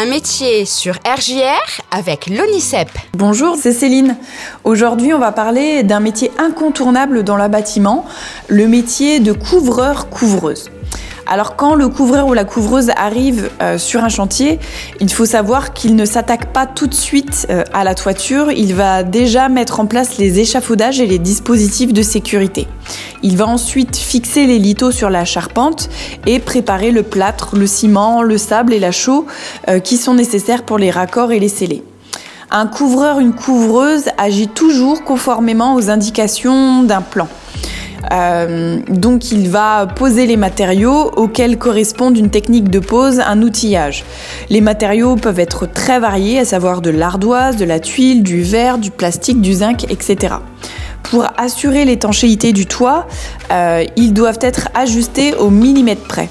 Un 0.00 0.06
métier 0.06 0.64
sur 0.64 0.94
RJR 0.94 1.82
avec 1.90 2.28
l'ONICEP. 2.28 2.88
Bonjour, 3.14 3.56
c'est 3.56 3.72
Céline. 3.72 4.16
Aujourd'hui, 4.62 5.12
on 5.12 5.18
va 5.18 5.32
parler 5.32 5.82
d'un 5.82 5.98
métier 5.98 6.30
incontournable 6.38 7.24
dans 7.24 7.34
le 7.34 7.48
bâtiment, 7.48 8.06
le 8.46 8.68
métier 8.68 9.18
de 9.18 9.32
couvreur-couvreuse. 9.32 10.70
Alors 11.30 11.56
quand 11.56 11.74
le 11.74 11.88
couvreur 11.88 12.26
ou 12.26 12.32
la 12.32 12.44
couvreuse 12.44 12.90
arrive 12.96 13.50
euh, 13.60 13.76
sur 13.76 14.02
un 14.02 14.08
chantier, 14.08 14.58
il 14.98 15.12
faut 15.12 15.26
savoir 15.26 15.74
qu'il 15.74 15.94
ne 15.94 16.06
s'attaque 16.06 16.54
pas 16.54 16.64
tout 16.64 16.86
de 16.86 16.94
suite 16.94 17.46
euh, 17.50 17.64
à 17.74 17.84
la 17.84 17.94
toiture, 17.94 18.50
il 18.50 18.74
va 18.74 19.02
déjà 19.02 19.50
mettre 19.50 19.78
en 19.78 19.84
place 19.84 20.16
les 20.16 20.40
échafaudages 20.40 21.02
et 21.02 21.06
les 21.06 21.18
dispositifs 21.18 21.92
de 21.92 22.00
sécurité. 22.00 22.66
Il 23.22 23.36
va 23.36 23.46
ensuite 23.46 23.94
fixer 23.94 24.46
les 24.46 24.58
lithos 24.58 24.90
sur 24.90 25.10
la 25.10 25.26
charpente 25.26 25.90
et 26.24 26.38
préparer 26.38 26.92
le 26.92 27.02
plâtre, 27.02 27.56
le 27.56 27.66
ciment, 27.66 28.22
le 28.22 28.38
sable 28.38 28.72
et 28.72 28.80
la 28.80 28.90
chaux 28.90 29.26
euh, 29.68 29.80
qui 29.80 29.98
sont 29.98 30.14
nécessaires 30.14 30.62
pour 30.62 30.78
les 30.78 30.90
raccords 30.90 31.32
et 31.32 31.40
les 31.40 31.50
scellés. 31.50 31.84
Un 32.50 32.66
couvreur, 32.66 33.20
une 33.20 33.34
couvreuse 33.34 34.04
agit 34.16 34.48
toujours 34.48 35.04
conformément 35.04 35.74
aux 35.74 35.90
indications 35.90 36.84
d'un 36.84 37.02
plan. 37.02 37.28
Euh, 38.12 38.78
donc 38.88 39.32
il 39.32 39.48
va 39.48 39.86
poser 39.86 40.26
les 40.26 40.36
matériaux 40.36 41.10
auxquels 41.16 41.58
correspondent 41.58 42.16
une 42.16 42.30
technique 42.30 42.70
de 42.70 42.78
pose, 42.78 43.20
un 43.20 43.42
outillage. 43.42 44.04
Les 44.50 44.60
matériaux 44.60 45.16
peuvent 45.16 45.40
être 45.40 45.66
très 45.66 46.00
variés, 46.00 46.38
à 46.38 46.44
savoir 46.44 46.80
de 46.80 46.90
l'ardoise, 46.90 47.56
de 47.56 47.64
la 47.64 47.80
tuile, 47.80 48.22
du 48.22 48.42
verre, 48.42 48.78
du 48.78 48.90
plastique, 48.90 49.40
du 49.40 49.52
zinc, 49.54 49.84
etc. 49.90 50.34
Pour 51.02 51.26
assurer 51.36 51.84
l'étanchéité 51.84 52.52
du 52.52 52.66
toit, 52.66 53.06
euh, 53.50 53.84
ils 53.96 54.12
doivent 54.12 54.38
être 54.42 54.68
ajustés 54.74 55.34
au 55.34 55.50
millimètre 55.50 56.06
près. 56.06 56.28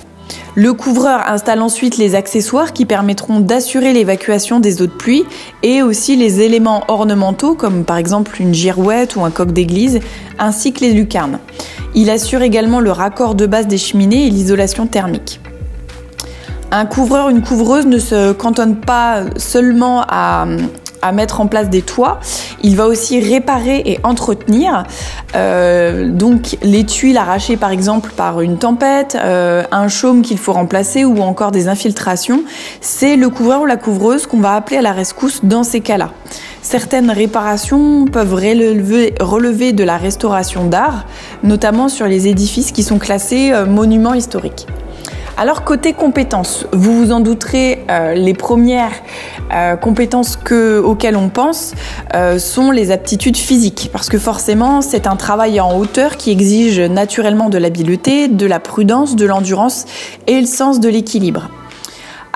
Le 0.55 0.73
couvreur 0.73 1.21
installe 1.27 1.61
ensuite 1.61 1.97
les 1.97 2.15
accessoires 2.15 2.73
qui 2.73 2.85
permettront 2.85 3.39
d'assurer 3.39 3.93
l'évacuation 3.93 4.59
des 4.59 4.81
eaux 4.81 4.87
de 4.87 4.91
pluie 4.91 5.25
et 5.63 5.81
aussi 5.81 6.15
les 6.15 6.41
éléments 6.41 6.83
ornementaux 6.87 7.53
comme 7.53 7.85
par 7.85 7.97
exemple 7.97 8.41
une 8.41 8.53
girouette 8.53 9.15
ou 9.15 9.23
un 9.23 9.31
coq 9.31 9.51
d'église 9.51 9.99
ainsi 10.39 10.73
que 10.73 10.81
les 10.81 10.93
lucarnes. 10.93 11.39
Il 11.95 12.09
assure 12.09 12.41
également 12.41 12.79
le 12.79 12.91
raccord 12.91 13.35
de 13.35 13.45
base 13.45 13.67
des 13.67 13.77
cheminées 13.77 14.27
et 14.27 14.29
l'isolation 14.29 14.87
thermique. 14.87 15.39
Un 16.69 16.85
couvreur, 16.85 17.29
une 17.29 17.41
couvreuse 17.41 17.85
ne 17.85 17.97
se 17.97 18.33
cantonne 18.33 18.75
pas 18.75 19.23
seulement 19.37 20.03
à, 20.07 20.45
à 21.01 21.11
mettre 21.11 21.41
en 21.41 21.47
place 21.47 21.69
des 21.69 21.81
toits. 21.81 22.19
Il 22.63 22.75
va 22.75 22.87
aussi 22.87 23.19
réparer 23.19 23.81
et 23.85 23.99
entretenir. 24.03 24.83
Euh, 25.35 26.09
donc 26.09 26.57
les 26.63 26.85
tuiles 26.85 27.17
arrachées 27.17 27.57
par 27.57 27.71
exemple 27.71 28.11
par 28.15 28.41
une 28.41 28.57
tempête, 28.57 29.17
euh, 29.21 29.63
un 29.71 29.87
chaume 29.87 30.21
qu'il 30.21 30.37
faut 30.37 30.53
remplacer 30.53 31.05
ou 31.05 31.21
encore 31.21 31.51
des 31.51 31.67
infiltrations, 31.67 32.43
c'est 32.81 33.15
le 33.15 33.29
couvreur 33.29 33.61
ou 33.61 33.65
la 33.65 33.77
couvreuse 33.77 34.27
qu'on 34.27 34.39
va 34.39 34.55
appeler 34.55 34.77
à 34.77 34.81
la 34.81 34.93
rescousse 34.93 35.41
dans 35.43 35.63
ces 35.63 35.81
cas-là. 35.81 36.11
Certaines 36.61 37.11
réparations 37.11 38.05
peuvent 38.05 38.33
relever, 38.33 39.71
de 39.71 39.83
la 39.83 39.97
restauration 39.97 40.65
d'art, 40.65 41.05
notamment 41.43 41.87
sur 41.87 42.07
les 42.07 42.27
édifices 42.27 42.71
qui 42.71 42.83
sont 42.83 42.99
classés 42.99 43.51
euh, 43.53 43.65
monuments 43.65 44.13
historiques. 44.13 44.67
Alors 45.39 45.63
côté 45.63 45.93
compétences, 45.93 46.65
vous 46.71 46.97
vous 46.97 47.11
en 47.11 47.19
douterez, 47.19 47.85
euh, 47.91 48.15
les 48.15 48.33
premières 48.33 48.91
euh, 49.53 49.75
compétences 49.75 50.35
que, 50.35 50.79
auxquelles 50.79 51.15
on 51.15 51.29
pense 51.29 51.75
euh, 52.15 52.39
sont 52.39 52.71
les 52.71 52.89
aptitudes 52.89 53.37
physiques, 53.37 53.91
parce 53.93 54.09
que 54.09 54.17
forcément 54.17 54.81
c'est 54.81 55.05
un 55.05 55.15
travail 55.15 55.59
en 55.59 55.77
hauteur 55.77 56.17
qui 56.17 56.31
exige 56.31 56.79
naturellement 56.79 57.49
de 57.49 57.59
l'habileté, 57.59 58.29
de 58.29 58.47
la 58.47 58.59
prudence, 58.59 59.15
de 59.15 59.27
l'endurance 59.27 59.85
et 60.25 60.41
le 60.41 60.47
sens 60.47 60.79
de 60.79 60.89
l'équilibre. 60.89 61.51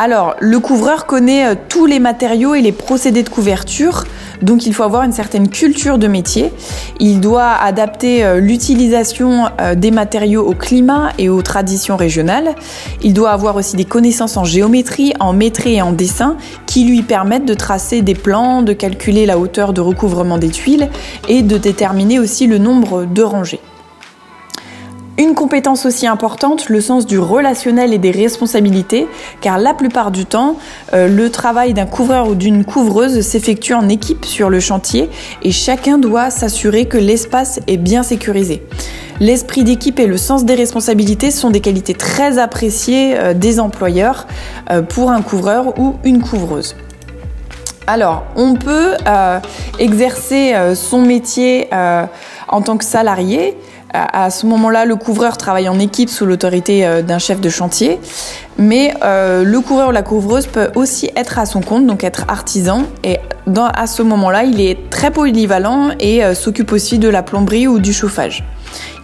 Alors, 0.03 0.35
le 0.39 0.59
couvreur 0.59 1.05
connaît 1.05 1.55
tous 1.69 1.85
les 1.85 1.99
matériaux 1.99 2.55
et 2.55 2.61
les 2.61 2.71
procédés 2.71 3.21
de 3.21 3.30
couverture, 3.30 4.05
donc 4.41 4.66
il 4.66 4.73
faut 4.73 4.81
avoir 4.81 5.03
une 5.03 5.11
certaine 5.11 5.47
culture 5.47 5.99
de 5.99 6.08
métier. 6.08 6.52
Il 6.99 7.19
doit 7.19 7.52
adapter 7.52 8.23
euh, 8.23 8.39
l'utilisation 8.39 9.49
euh, 9.61 9.76
des 9.76 9.92
matériaux 9.92 10.43
au 10.43 10.55
climat 10.55 11.11
et 11.20 11.30
aux 11.30 11.43
traditions 11.43 11.98
régionales. 11.98 12.55
Il 13.03 13.14
doit 13.14 13.30
avoir 13.30 13.55
aussi 13.58 13.76
des 13.76 13.86
connaissances 13.86 14.37
en 14.37 14.43
géométrie, 14.43 15.14
en 15.20 15.33
métrie 15.33 15.76
et 15.76 15.83
en 15.83 15.92
dessin 15.92 16.36
qui 16.65 16.83
lui 16.86 17.03
permettent 17.03 17.45
de 17.45 17.53
tracer 17.53 18.02
des 18.02 18.15
plans, 18.15 18.64
de 18.64 18.73
calculer 18.73 19.27
la 19.27 19.37
hauteur 19.37 19.71
de 19.71 19.81
recouvrement 19.81 20.39
des 20.39 20.49
tuiles 20.49 20.89
et 21.27 21.43
de 21.43 21.59
déterminer 21.59 22.17
aussi 22.17 22.47
le 22.47 22.58
nombre 22.58 23.05
de 23.05 23.21
rangées. 23.21 23.61
Une 25.21 25.36
compétence 25.36 25.86
aussi 25.86 26.08
importante, 26.08 26.67
le 26.67 26.82
sens 26.82 27.05
du 27.05 27.20
relationnel 27.20 27.93
et 27.93 27.99
des 27.99 28.09
responsabilités, 28.09 29.08
car 29.39 29.59
la 29.59 29.76
plupart 29.76 30.09
du 30.09 30.26
temps, 30.26 30.55
euh, 30.93 31.08
le 31.08 31.30
travail 31.30 31.76
d'un 31.76 31.86
couvreur 31.86 32.27
ou 32.27 32.33
d'une 32.33 32.65
couvreuse 32.65 33.21
s'effectue 33.21 33.76
en 33.76 33.87
équipe 33.87 34.26
sur 34.26 34.49
le 34.49 34.59
chantier 34.59 35.11
et 35.43 35.52
chacun 35.52 35.99
doit 35.99 36.32
s'assurer 36.32 36.86
que 36.86 36.98
l'espace 36.98 37.59
est 37.67 37.77
bien 37.77 38.02
sécurisé. 38.02 38.64
L'esprit 39.20 39.64
d'équipe 39.64 39.99
et 39.99 40.08
le 40.08 40.17
sens 40.17 40.43
des 40.43 40.55
responsabilités 40.55 41.30
sont 41.30 41.52
des 41.52 41.61
qualités 41.61 41.93
très 41.93 42.39
appréciées 42.39 43.15
euh, 43.15 43.36
des 43.36 43.59
employeurs 43.59 44.26
euh, 44.71 44.82
pour 44.82 45.11
un 45.11 45.21
couvreur 45.21 45.80
ou 45.80 45.98
une 46.03 46.23
couvreuse. 46.23 46.76
Alors, 47.86 48.23
on 48.36 48.55
peut 48.55 48.93
exercer 49.77 50.53
son 50.76 51.02
métier 51.02 51.67
en 52.48 52.61
tant 52.61 52.77
que 52.77 52.86
salarié, 52.86 53.58
à, 53.93 54.29
ce 54.29 54.45
moment-là, 54.45 54.85
le 54.85 54.95
couvreur 54.95 55.37
travaille 55.37 55.67
en 55.67 55.79
équipe 55.79 56.09
sous 56.09 56.25
l'autorité 56.25 56.85
euh, 56.85 57.02
d'un 57.02 57.19
chef 57.19 57.41
de 57.41 57.49
chantier, 57.49 57.99
mais 58.57 58.93
euh, 59.03 59.43
le 59.43 59.59
couvreur 59.59 59.89
ou 59.89 59.91
la 59.91 60.03
couvreuse 60.03 60.47
peut 60.47 60.69
aussi 60.75 61.09
être 61.15 61.39
à 61.39 61.45
son 61.45 61.61
compte, 61.61 61.85
donc 61.85 62.03
être 62.03 62.25
artisan. 62.27 62.83
Et 63.03 63.17
à 63.55 63.87
ce 63.87 64.02
moment-là, 64.03 64.43
il 64.43 64.61
est 64.61 64.89
très 64.89 65.11
polyvalent 65.11 65.89
et 65.99 66.23
euh, 66.23 66.33
s'occupe 66.33 66.71
aussi 66.71 66.99
de 66.99 67.09
la 67.09 67.21
plomberie 67.23 67.67
ou 67.67 67.79
du 67.79 67.91
chauffage. 67.91 68.43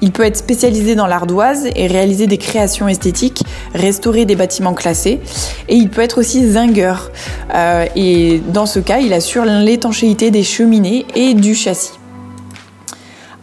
Il 0.02 0.12
peut 0.12 0.24
être 0.24 0.38
spécialisé 0.38 0.96
dans 0.96 1.08
l'ardoise 1.08 1.68
et 1.76 1.88
réaliser 1.88 2.28
des 2.28 2.38
créations 2.38 2.88
esthétiques, 2.88 3.44
restaurer 3.74 4.24
des 4.24 4.38
bâtiments 4.38 4.74
classés. 4.74 5.20
Et 5.68 5.76
il 5.76 5.90
peut 5.90 6.02
être 6.02 6.20
aussi 6.20 6.50
zingueur. 6.50 7.12
et 7.96 8.42
dans 8.54 8.66
ce 8.66 8.80
cas, 8.80 9.00
il 9.00 9.12
assure 9.12 9.44
l'étanchéité 9.44 10.32
des 10.32 10.44
cheminées 10.44 11.06
et 11.16 11.34
du 11.34 11.54
châssis. 11.54 11.98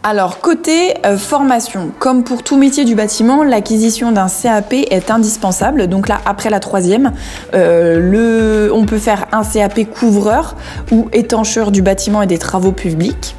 Alors, 0.07 0.39
côté 0.39 0.93
euh, 1.03 1.17
formation, 1.17 1.89
comme 1.97 2.23
pour 2.23 2.43
tout 2.43 2.57
métier 2.57 2.85
du 2.85 2.93
bâtiment, 2.93 3.43
l'acquisition 3.43 4.11
d'un 4.11 4.27
CAP 4.27 4.73
est 4.73 5.09
indispensable. 5.09 5.87
Donc 5.87 6.07
là, 6.07 6.21
après 6.27 6.51
la 6.51 6.59
troisième, 6.59 7.11
euh, 7.55 8.69
on 8.71 8.85
peut 8.85 8.99
faire 8.99 9.25
un 9.31 9.41
CAP 9.43 9.89
couvreur 9.89 10.57
ou 10.91 11.09
étancheur 11.11 11.71
du 11.71 11.81
bâtiment 11.81 12.21
et 12.21 12.27
des 12.27 12.37
travaux 12.37 12.71
publics 12.71 13.35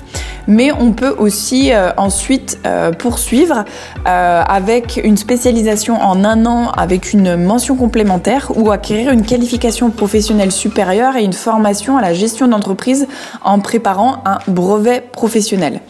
mais 0.49 0.71
on 0.71 0.93
peut 0.93 1.13
aussi 1.19 1.73
euh, 1.73 1.91
ensuite 1.97 2.61
poursuivre 3.01 3.65
avec 4.05 5.01
une 5.03 5.17
spécialisation 5.17 6.01
en 6.01 6.25
un 6.25 6.47
an 6.47 6.71
avec 6.71 7.13
une 7.13 7.37
mention 7.37 7.75
complémentaire 7.75 8.53
ou 8.55 8.71
acquérir 8.71 9.11
une 9.11 9.25
qualification 9.25 9.91
professionnelle 9.91 10.53
supérieure 10.53 11.17
et 11.17 11.25
une 11.25 11.33
formation 11.33 11.97
à 11.99 12.01
la 12.01 12.15
gestion 12.15 12.47
d'entreprise 12.47 13.09
en 13.43 13.59
préparant 13.59 14.23
un 14.25 14.39
brevet 14.47 15.01
professionnel. 15.01 15.81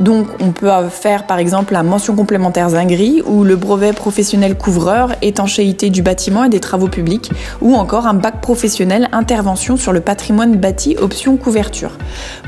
Donc 0.00 0.28
on 0.40 0.52
peut 0.52 0.70
faire 0.88 1.26
par 1.26 1.38
exemple 1.38 1.74
la 1.74 1.82
mention 1.82 2.16
complémentaire 2.16 2.70
Zingri 2.70 3.22
ou 3.26 3.44
le 3.44 3.54
brevet 3.54 3.92
professionnel 3.92 4.56
couvreur, 4.56 5.12
étanchéité 5.20 5.90
du 5.90 6.00
bâtiment 6.02 6.44
et 6.44 6.48
des 6.48 6.58
travaux 6.60 6.88
publics 6.88 7.30
ou 7.60 7.74
encore 7.74 8.06
un 8.06 8.14
bac 8.14 8.40
professionnel 8.40 9.08
intervention 9.12 9.76
sur 9.76 9.92
le 9.92 10.00
patrimoine 10.00 10.56
bâti 10.56 10.96
option 10.98 11.36
couverture. 11.36 11.92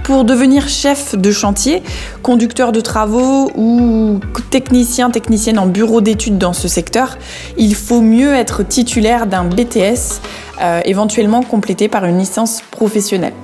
Pour 0.03 0.25
devenir 0.25 0.69
chef 0.69 1.15
de 1.15 1.31
chantier 1.31 1.83
conducteur 2.23 2.73
de 2.73 2.81
travaux 2.81 3.51
ou 3.55 4.21
technicien, 4.51 5.11
technicienne 5.11 5.59
en 5.59 5.67
bureau 5.67 6.01
d'études 6.01 6.39
dans 6.39 6.55
ce 6.55 6.69
secteur, 6.69 7.19
il 7.59 7.75
faut 7.75 8.01
mieux 8.01 8.33
être 8.35 8.63
titulaire 8.63 9.27
d'un 9.27 9.45
BTS, 9.45 10.21
euh, 10.63 10.81
éventuellement 10.85 11.43
complété 11.43 11.89
par 11.89 12.05
une 12.07 12.19
licence 12.19 12.63
professionnelle. 12.71 13.35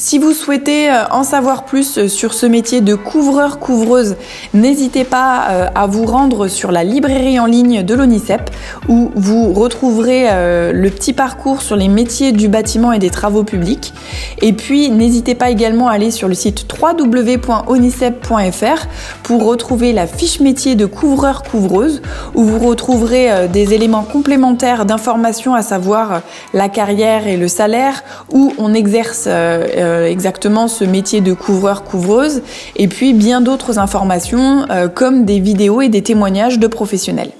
Si 0.00 0.20
vous 0.20 0.32
souhaitez 0.32 0.88
euh, 0.88 1.02
en 1.10 1.24
savoir 1.24 1.64
plus 1.64 1.98
euh, 1.98 2.06
sur 2.06 2.32
ce 2.32 2.46
métier 2.46 2.80
de 2.80 2.94
couvreur-couvreuse, 2.94 4.14
n'hésitez 4.54 5.02
pas 5.02 5.48
euh, 5.50 5.66
à 5.74 5.88
vous 5.88 6.06
rendre 6.06 6.46
sur 6.46 6.70
la 6.70 6.84
librairie 6.84 7.40
en 7.40 7.46
ligne 7.46 7.82
de 7.82 7.94
l'ONICEP 7.96 8.48
où 8.88 9.10
vous 9.16 9.52
retrouverez 9.52 10.28
le 10.72 10.88
petit 10.90 11.12
parcours 11.12 11.62
sur 11.62 11.74
les 11.74 11.88
métiers 11.88 12.30
du 12.30 12.46
bâtiment 12.48 12.92
et 12.92 13.00
des 13.00 13.10
travaux 13.10 13.42
publics. 13.42 13.92
Et 14.40 14.52
puis 14.52 14.90
n'hésitez 14.90 15.34
pas 15.34 15.50
également 15.50 15.88
à 15.88 15.94
aller 15.94 16.12
sur 16.12 16.28
le 16.28 16.34
site 16.34 16.64
www.onicep.fr 16.80 18.86
pour 19.24 19.44
retrouver 19.44 19.92
la 19.92 20.06
fiche 20.06 20.38
métier 20.40 20.76
de 20.76 20.86
couvreur-couvreuse 20.86 22.02
où 22.34 22.44
vous 22.44 22.66
retrouverez 22.66 23.48
des 23.48 23.74
éléments 23.74 24.04
complémentaires 24.04 24.84
d'information 24.84 25.54
à 25.54 25.62
savoir 25.62 26.22
la 26.54 26.68
carrière 26.68 27.26
et 27.26 27.36
le 27.36 27.48
salaire 27.48 28.04
où 28.32 28.52
on 28.58 28.74
exerce 28.74 29.26
exactement 30.06 30.68
ce 30.68 30.84
métier 30.84 31.20
de 31.20 31.32
couvreur-couvreuse 31.32 32.42
et 32.76 32.88
puis 32.88 33.12
bien 33.14 33.40
d'autres 33.40 33.78
informations 33.78 34.66
euh, 34.70 34.88
comme 34.88 35.24
des 35.24 35.40
vidéos 35.40 35.80
et 35.80 35.88
des 35.88 36.02
témoignages 36.02 36.58
de 36.58 36.66
professionnels. 36.66 37.32